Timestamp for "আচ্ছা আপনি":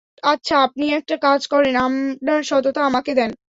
0.23-0.85